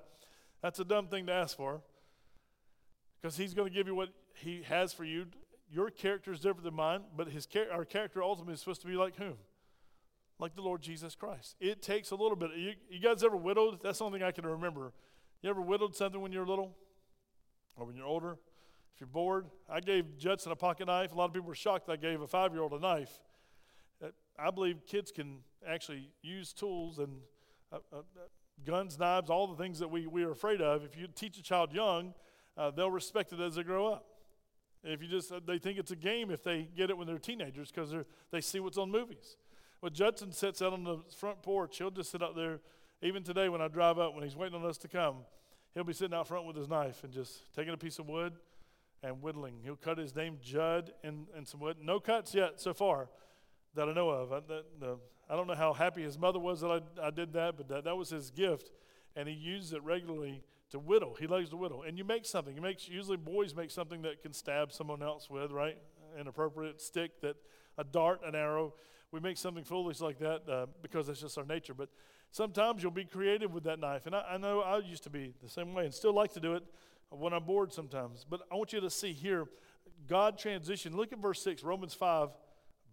[0.62, 1.82] That's a dumb thing to ask for.
[3.22, 5.28] Because He's going to give you what He has for you
[5.72, 8.88] your character is different than mine, but his char- our character ultimately is supposed to
[8.88, 9.36] be like whom?
[10.40, 11.56] Like the Lord Jesus Christ.
[11.60, 12.52] It takes a little bit.
[12.56, 13.82] You, you guys ever widowed?
[13.82, 14.94] That's the only thing I can remember.
[15.42, 16.76] You ever widowed something when you were little?
[17.76, 18.38] Or when you're older?
[18.94, 21.12] If you're bored, I gave Judson a pocket knife.
[21.12, 23.12] A lot of people were shocked I gave a five year old a knife.
[24.04, 24.08] Uh,
[24.40, 27.18] I believe kids can actually use tools and
[27.72, 28.02] uh, uh,
[28.66, 30.84] guns, knives, all the things that we, we are afraid of.
[30.84, 32.14] If you teach a child young,
[32.58, 34.06] uh, they'll respect it as they grow up.
[34.90, 37.18] If you just, uh, they think it's a game if they get it when they're
[37.18, 37.94] teenagers because
[38.32, 39.36] they see what's on movies.
[39.82, 41.78] Well, Judson sits out on the front porch.
[41.78, 42.62] He'll just sit out there.
[43.02, 45.18] Even today, when I drive up, when he's waiting on us to come,
[45.74, 48.34] he'll be sitting out front with his knife and just taking a piece of wood
[49.04, 49.56] and whittling.
[49.62, 51.78] He'll cut his name Judd and, and some wood.
[51.84, 53.10] No cuts yet so far
[53.76, 54.32] that I know of.
[54.32, 54.98] I, that,
[55.30, 57.84] I don't know how happy his mother was that I, I did that, but that,
[57.84, 58.72] that was his gift.
[59.16, 61.16] And he uses it regularly to whittle.
[61.20, 61.84] He loves to whittle.
[61.84, 62.54] And you make something.
[62.54, 65.78] He makes usually boys make something that can stab someone else with, right?
[66.18, 67.36] An appropriate stick that
[67.78, 68.74] a dart, an arrow.
[69.12, 71.74] We make something foolish like that uh, because that's just our nature.
[71.74, 71.90] But
[72.32, 74.06] sometimes you'll be creative with that knife.
[74.06, 76.40] And I, I know I used to be the same way and still like to
[76.40, 76.64] do it
[77.10, 78.26] when I'm bored sometimes.
[78.30, 79.46] But I want you to see here
[80.08, 80.96] God transition.
[80.96, 82.30] Look at verse 6, Romans 5,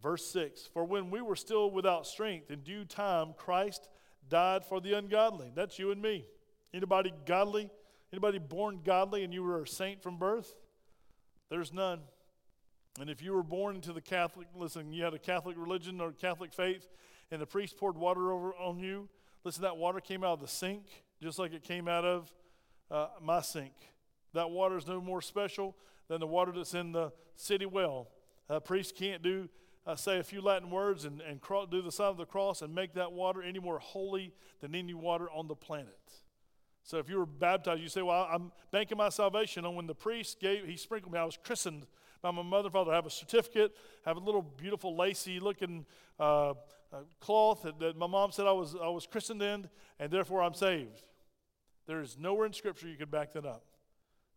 [0.02, 0.68] verse 6.
[0.72, 3.88] For when we were still without strength, in due time, Christ
[4.28, 5.50] died for the ungodly.
[5.54, 6.26] That's you and me.
[6.74, 7.70] Anybody godly?
[8.12, 10.54] Anybody born godly and you were a saint from birth?
[11.48, 12.00] There's none.
[13.00, 16.12] And if you were born into the Catholic, listen, you had a Catholic religion or
[16.12, 16.88] Catholic faith,
[17.30, 19.08] and the priest poured water over on you,
[19.44, 22.32] listen, that water came out of the sink just like it came out of
[22.90, 23.72] uh, my sink.
[24.34, 25.76] That water is no more special
[26.08, 28.08] than the water that's in the city well.
[28.48, 29.48] A priest can't do
[29.86, 32.62] uh, say a few Latin words and, and cro- do the sign of the cross
[32.62, 36.23] and make that water any more holy than any water on the planet.
[36.84, 39.94] So if you were baptized, you say, Well, I'm banking my salvation on when the
[39.94, 41.18] priest gave, he sprinkled me.
[41.18, 41.86] I was christened
[42.20, 42.92] by my mother and father.
[42.92, 45.86] I have a certificate, have a little beautiful lacy looking
[46.20, 46.54] uh, uh,
[47.20, 49.68] cloth that, that, my mom said I was, I was christened in,
[49.98, 51.02] and therefore I'm saved.
[51.86, 53.64] There is nowhere in Scripture you could back that up.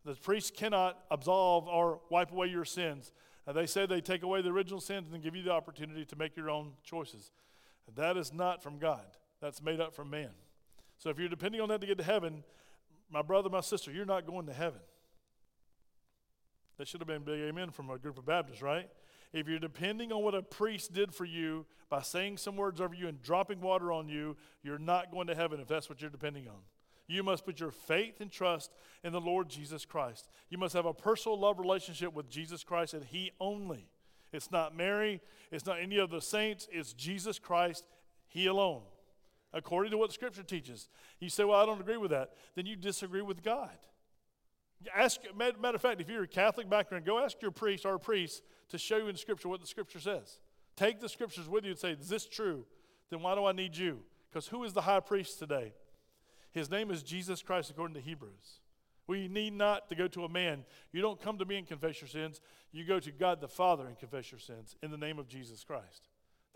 [0.06, 3.12] The priest cannot absolve or wipe away your sins.
[3.46, 6.16] And they say they take away the original sins and give you the opportunity to
[6.16, 7.30] make your own choices.
[7.94, 9.04] That is not from God,
[9.40, 10.30] that's made up from man.
[10.98, 12.44] So if you're depending on that to get to heaven,
[13.10, 14.80] my brother, my sister, you're not going to heaven.
[16.76, 18.88] That should have been big amen from a group of Baptists, right?
[19.32, 22.94] If you're depending on what a priest did for you by saying some words over
[22.94, 26.10] you and dropping water on you, you're not going to heaven if that's what you're
[26.10, 26.60] depending on.
[27.08, 28.70] You must put your faith and trust
[29.02, 30.28] in the Lord Jesus Christ.
[30.50, 33.88] You must have a personal love relationship with Jesus Christ and He only.
[34.32, 37.84] It's not Mary, it's not any of the saints, it's Jesus Christ,
[38.26, 38.82] He alone,
[39.52, 40.88] according to what Scripture teaches.
[41.20, 42.30] You say, Well, I don't agree with that.
[42.54, 43.76] Then you disagree with God.
[44.94, 48.42] Ask, matter of fact, if you're a Catholic background, go ask your priest or priest
[48.68, 50.38] to show you in Scripture what the Scripture says.
[50.76, 52.64] Take the Scriptures with you and say, Is this true?
[53.10, 54.00] Then why do I need you?
[54.30, 55.72] Because who is the high priest today?
[56.52, 58.60] His name is Jesus Christ, according to Hebrews.
[59.06, 60.64] We need not to go to a man.
[60.92, 62.40] You don't come to me and confess your sins.
[62.72, 65.64] You go to God the Father and confess your sins in the name of Jesus
[65.64, 66.08] Christ.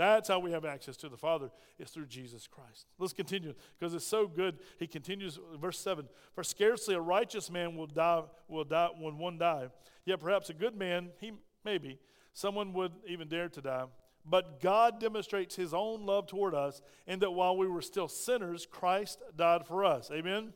[0.03, 2.87] That's how we have access to the Father, is through Jesus Christ.
[2.99, 4.59] Let's continue because it's so good.
[4.81, 9.39] He continues, verse 7 For scarcely a righteous man will die, will die when one
[9.39, 9.69] die.
[10.05, 11.33] Yet perhaps a good man, he
[11.65, 12.01] maybe,
[12.33, 13.85] someone would even dare to die.
[14.25, 18.67] But God demonstrates his own love toward us in that while we were still sinners,
[18.69, 20.11] Christ died for us.
[20.13, 20.53] Amen?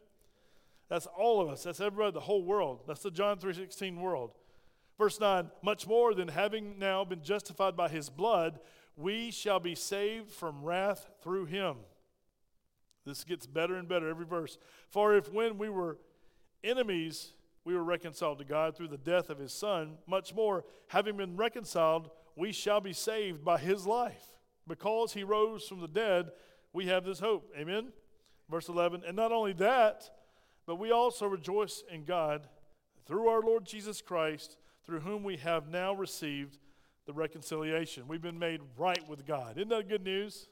[0.88, 1.62] That's all of us.
[1.62, 2.80] That's everybody, the whole world.
[2.86, 4.32] That's the John 3.16 world.
[4.98, 8.60] Verse 9, much more than having now been justified by his blood,
[8.96, 11.76] we shall be saved from wrath through him.
[13.04, 14.58] This gets better and better every verse.
[14.88, 15.98] For if when we were
[16.64, 17.32] enemies,
[17.64, 21.36] we were reconciled to God through the death of his son, much more, having been
[21.36, 24.34] reconciled, we shall be saved by his life.
[24.66, 26.30] Because he rose from the dead,
[26.72, 27.52] we have this hope.
[27.56, 27.92] Amen?
[28.50, 30.10] Verse 11, and not only that,
[30.66, 32.48] but we also rejoice in God
[33.06, 36.58] through our Lord Jesus Christ, through whom we have now received
[37.06, 38.08] the reconciliation.
[38.08, 39.56] We've been made right with God.
[39.56, 40.48] Isn't that good news?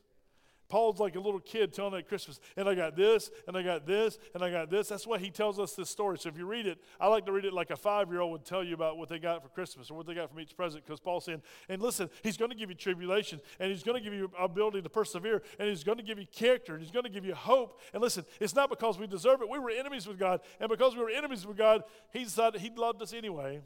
[0.69, 3.87] Paul's like a little kid telling at Christmas, and I got this, and I got
[3.87, 4.89] this, and I got this.
[4.89, 6.19] That's why he tells us this story.
[6.19, 8.33] So if you read it, I like to read it like a five year old
[8.33, 10.57] would tell you about what they got for Christmas or what they got from each
[10.57, 13.97] present, because Paul's saying, and listen, he's going to give you tribulation, and he's going
[13.97, 16.93] to give you ability to persevere, and he's going to give you character, and he's
[16.93, 17.81] going to give you hope.
[17.93, 19.51] And listen, it's not because we deserve it.
[19.51, 22.71] We were enemies with God, and because we were enemies with God, he decided he
[22.75, 23.61] loved us anyway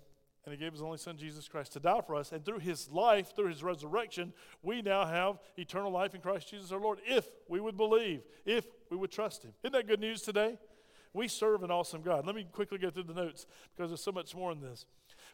[0.48, 2.32] and he gave his only son Jesus Christ to die for us.
[2.32, 4.32] And through his life, through his resurrection,
[4.62, 8.64] we now have eternal life in Christ Jesus our Lord, if we would believe, if
[8.90, 9.52] we would trust him.
[9.62, 10.56] Isn't that good news today?
[11.12, 12.24] We serve an awesome God.
[12.24, 14.86] Let me quickly go through the notes because there's so much more in this.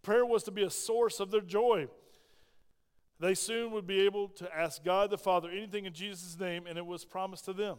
[0.03, 1.87] Prayer was to be a source of their joy.
[3.21, 6.77] They soon would be able to ask God the Father anything in Jesus' name, and
[6.77, 7.77] it was promised to them.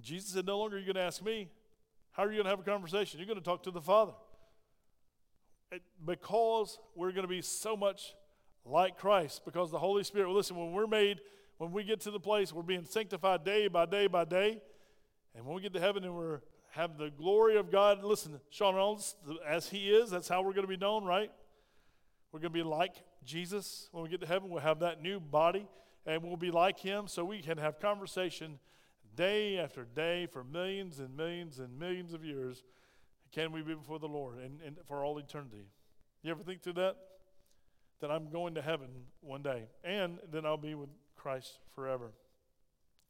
[0.00, 1.48] Jesus said, No longer are you going to ask me.
[2.12, 3.18] How are you going to have a conversation?
[3.18, 4.12] You're going to talk to the Father
[6.04, 8.14] because we're going to be so much
[8.64, 11.20] like Christ, because the Holy Spirit, well, listen, when we're made,
[11.58, 14.60] when we get to the place, we're being sanctified day by day by day.
[15.34, 16.40] And when we get to heaven and we're
[16.76, 19.14] have the glory of God, listen, Sean Reynolds,
[19.48, 21.30] as he is, that's how we're going to be known, right?
[22.30, 23.88] We're going to be like Jesus.
[23.92, 25.66] When we get to heaven, we'll have that new body
[26.04, 28.58] and we'll be like him so we can have conversation
[29.16, 32.62] day after day for millions and millions and millions of years
[33.36, 35.66] can we be before the Lord and, and for all eternity?
[36.22, 36.96] You ever think through that?
[38.00, 38.88] That I'm going to heaven
[39.20, 42.12] one day, and then I'll be with Christ forever.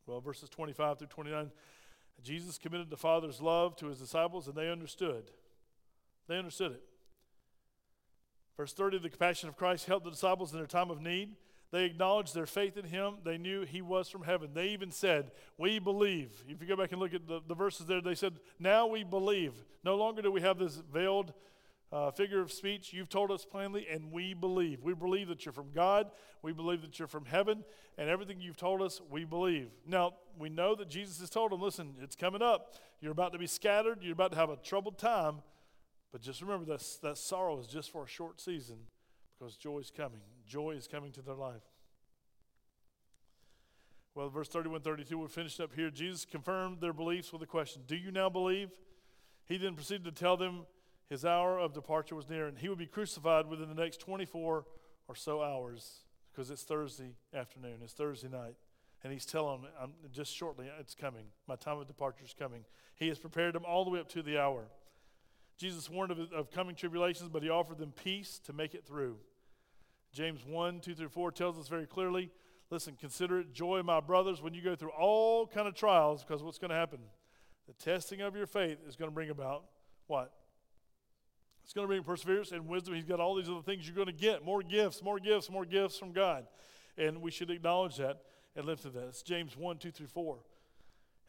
[0.05, 1.51] Well, verses 25 through 29,
[2.25, 5.31] Jesus committed the Father's love to his disciples, and they understood.
[6.29, 6.83] They understood it.
[8.57, 11.37] Verse 30 the compassion of Christ helped the disciples in their time of need.
[11.73, 13.17] They acknowledged their faith in him.
[13.25, 14.51] They knew he was from heaven.
[14.55, 16.45] They even said, We believe.
[16.49, 19.03] If you go back and look at the, the verses there, they said, Now we
[19.03, 19.53] believe.
[19.85, 21.33] No longer do we have this veiled
[21.93, 22.93] uh, figure of speech.
[22.93, 24.83] You've told us plainly, and we believe.
[24.83, 26.11] We believe that you're from God.
[26.43, 27.65] We believe that you're from heaven.
[27.99, 29.71] And everything you've told us, we believe.
[29.87, 32.75] Now, we know that Jesus has told them, Listen, it's coming up.
[33.01, 33.99] You're about to be scattered.
[34.03, 35.43] You're about to have a troubled time.
[36.13, 38.77] But just remember that, that sorrow is just for a short season
[39.39, 40.21] because joy is coming.
[40.47, 41.63] Joy is coming to their life.
[44.15, 45.91] Well, verse 31 32, we're finished up here.
[45.91, 48.71] Jesus confirmed their beliefs with a question Do you now believe?
[49.45, 50.67] He then proceeded to tell them
[51.09, 54.65] his hour of departure was near, and he would be crucified within the next 24
[55.09, 56.01] or so hours
[56.33, 58.55] because it's Thursday afternoon, it's Thursday night.
[59.05, 61.27] And he's telling them, I'm, um, just shortly, it's coming.
[61.47, 62.65] My time of departure is coming.
[62.97, 64.65] He has prepared them all the way up to the hour.
[65.57, 69.17] Jesus warned of, of coming tribulations, but he offered them peace to make it through.
[70.13, 72.31] James 1, 2 through 4 tells us very clearly
[72.71, 76.43] listen, consider it joy, my brothers, when you go through all kind of trials, because
[76.43, 76.99] what's going to happen?
[77.67, 79.65] The testing of your faith is going to bring about
[80.07, 80.33] what?
[81.65, 82.95] It's going to bring perseverance and wisdom.
[82.95, 85.65] He's got all these other things you're going to get more gifts, more gifts, more
[85.65, 86.47] gifts from God.
[86.97, 88.23] And we should acknowledge that
[88.55, 89.09] and live through that.
[89.09, 90.39] It's James 1, 2 through 4.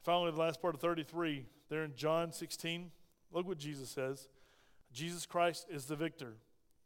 [0.04, 2.92] Finally, the last part of 33, there in John 16,
[3.32, 4.28] look what Jesus says
[4.92, 6.36] Jesus Christ is the victor.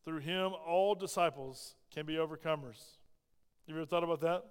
[0.03, 2.97] Through him, all disciples can be overcomers.
[3.67, 4.43] You ever thought about that?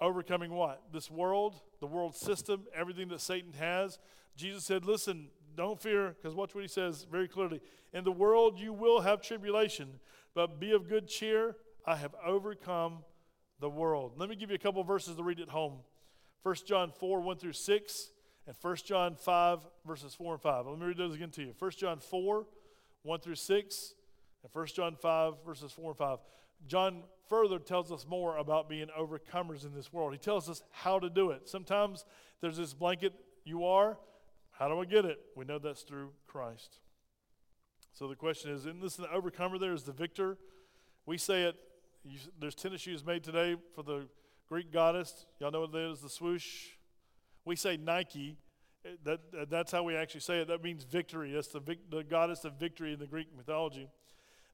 [0.00, 0.82] Overcoming what?
[0.92, 3.98] This world, the world system, everything that Satan has.
[4.36, 7.60] Jesus said, Listen, don't fear, because watch what he says very clearly.
[7.92, 10.00] In the world you will have tribulation,
[10.34, 11.56] but be of good cheer.
[11.86, 13.04] I have overcome
[13.60, 14.14] the world.
[14.16, 15.80] Let me give you a couple verses to read at home.
[16.42, 18.10] 1 John 4, 1 through 6,
[18.46, 20.66] and 1 John 5, verses 4 and 5.
[20.66, 21.54] Let me read those again to you.
[21.58, 22.46] 1 John 4,
[23.02, 23.94] 1 through 6,
[24.42, 26.18] and 1 John 5, verses 4 and 5.
[26.66, 30.12] John further tells us more about being overcomers in this world.
[30.12, 31.48] He tells us how to do it.
[31.48, 32.04] Sometimes
[32.40, 33.14] there's this blanket,
[33.44, 33.96] you are.
[34.50, 35.18] How do I get it?
[35.34, 36.78] We know that's through Christ.
[37.92, 40.36] So the question is, isn't this an overcomer there is the victor?
[41.06, 41.56] We say it,
[42.04, 44.06] you, there's tennis shoes made today for the
[44.48, 45.26] Greek goddess.
[45.40, 46.68] Y'all know what that is, the swoosh?
[47.44, 48.36] We say Nike.
[48.84, 50.48] Uh, that, uh, that's how we actually say it.
[50.48, 51.32] That means victory.
[51.32, 53.88] That's the, vic, the goddess of victory in the Greek mythology.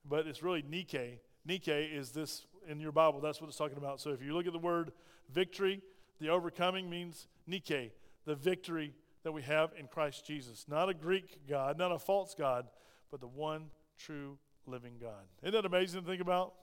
[0.09, 1.21] But it's really Nike.
[1.45, 3.21] Nike is this in your Bible.
[3.21, 4.01] That's what it's talking about.
[4.01, 4.93] So if you look at the word
[5.33, 5.81] victory,
[6.21, 7.93] the overcoming means Nike,
[8.27, 10.67] the victory that we have in Christ Jesus.
[10.69, 12.67] Not a Greek God, not a false God,
[13.11, 13.67] but the one
[13.99, 15.25] true living God.
[15.43, 16.55] Isn't that amazing to think about?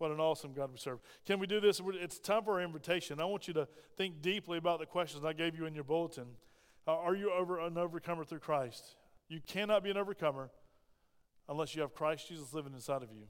[0.00, 1.00] What an awesome God we serve.
[1.26, 1.78] Can we do this?
[1.84, 3.20] It's time for our invitation.
[3.20, 6.24] I want you to think deeply about the questions I gave you in your bulletin.
[6.88, 8.96] Uh, are you over an overcomer through Christ?
[9.28, 10.48] You cannot be an overcomer
[11.50, 13.24] unless you have Christ Jesus living inside of you.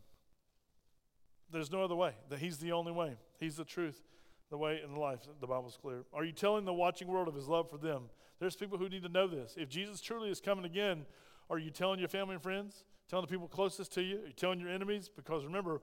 [1.50, 2.12] There's no other way.
[2.28, 3.16] That He's the only way.
[3.40, 4.00] He's the truth,
[4.48, 5.26] the way, and the life.
[5.40, 6.04] The Bible's clear.
[6.12, 8.04] Are you telling the watching world of His love for them?
[8.38, 9.56] There's people who need to know this.
[9.58, 11.04] If Jesus truly is coming again,
[11.50, 12.84] are you telling your family and friends?
[13.08, 14.18] Telling the people closest to you?
[14.18, 15.10] Are you telling your enemies?
[15.12, 15.82] Because remember,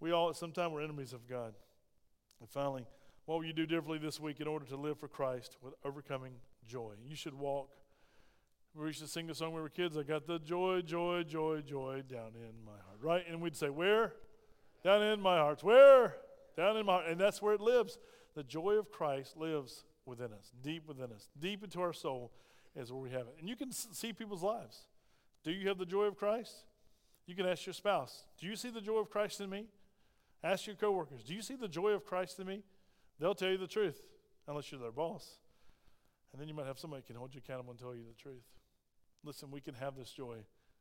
[0.00, 1.54] we all at some time were enemies of God.
[2.40, 2.86] And finally,
[3.26, 6.34] what will you do differently this week in order to live for Christ with overcoming
[6.66, 6.92] joy?
[7.08, 7.70] You should walk.
[8.74, 9.96] We used to sing the song when we were kids.
[9.96, 13.24] I got the joy, joy, joy, joy down in my heart, right?
[13.28, 14.14] And we'd say, Where?
[14.82, 15.62] Down in my heart.
[15.62, 16.16] Where?
[16.56, 17.06] Down in my heart.
[17.08, 17.98] And that's where it lives.
[18.34, 22.32] The joy of Christ lives within us, deep within us, deep into our soul
[22.76, 23.36] is where we have it.
[23.38, 24.86] And you can see people's lives.
[25.44, 26.64] Do you have the joy of Christ?
[27.26, 29.66] You can ask your spouse, Do you see the joy of Christ in me?
[30.44, 32.62] Ask your coworkers, Do you see the joy of Christ in me?
[33.18, 34.02] They'll tell you the truth,
[34.46, 35.38] unless you're their boss.
[36.32, 38.44] And then you might have somebody can hold you accountable and tell you the truth.
[39.24, 40.36] Listen, we can have this joy.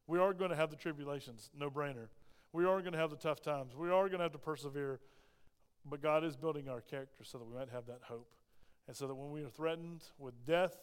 [0.05, 2.07] We are going to have the tribulations, no brainer.
[2.51, 3.73] We are going to have the tough times.
[3.73, 4.99] We are going to have to persevere.
[5.85, 8.27] But God is building our character so that we might have that hope.
[8.87, 10.75] And so that when we are threatened with death,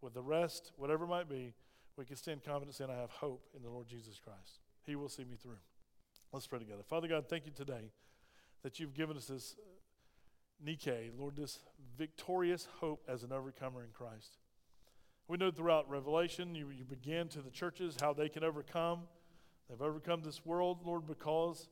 [0.00, 1.54] with the rest, whatever it might be,
[1.96, 4.60] we can stand confident saying, I have hope in the Lord Jesus Christ.
[4.84, 5.60] He will see me through.
[6.32, 6.82] Let's pray together.
[6.82, 7.90] Father God, thank you today
[8.62, 9.62] that you've given us this uh,
[10.64, 11.60] Nike, Lord, this
[11.96, 14.38] victorious hope as an overcomer in Christ.
[15.28, 19.00] We know throughout Revelation, you, you begin to the churches how they can overcome.
[19.68, 21.68] They've overcome this world, Lord, because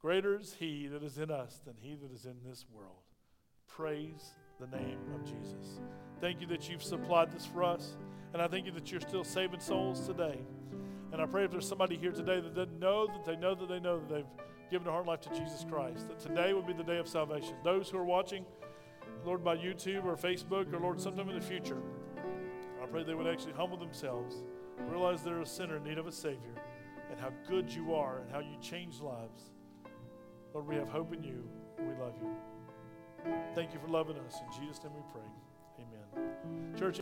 [0.00, 3.02] greater is He that is in us than He that is in this world.
[3.66, 5.80] Praise the name of Jesus.
[6.20, 7.96] Thank you that you've supplied this for us.
[8.32, 10.38] And I thank you that you're still saving souls today.
[11.12, 13.68] And I pray if there's somebody here today that doesn't know that they know that
[13.68, 14.26] they know that they've
[14.70, 17.54] given their heart life to Jesus Christ, that today would be the day of salvation.
[17.64, 18.44] Those who are watching,
[19.24, 21.82] Lord, by YouTube or Facebook or Lord, sometime in the future,
[22.82, 24.36] I pray they would actually humble themselves,
[24.88, 26.54] realize they're a sinner in need of a Savior,
[27.10, 29.50] and how good you are and how you change lives.
[30.54, 31.48] Lord, we have hope in you.
[31.78, 33.32] We love you.
[33.54, 34.36] Thank you for loving us.
[34.40, 35.22] In Jesus' name we pray.
[35.78, 36.74] Amen.
[36.78, 36.96] Church,